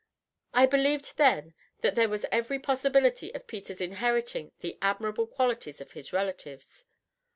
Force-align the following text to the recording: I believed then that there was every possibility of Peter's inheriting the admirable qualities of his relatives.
I 0.51 0.65
believed 0.65 1.15
then 1.17 1.53
that 1.81 1.93
there 1.93 2.09
was 2.09 2.25
every 2.31 2.57
possibility 2.57 3.31
of 3.35 3.45
Peter's 3.45 3.79
inheriting 3.81 4.51
the 4.61 4.79
admirable 4.81 5.27
qualities 5.27 5.79
of 5.79 5.91
his 5.91 6.11
relatives. 6.11 6.85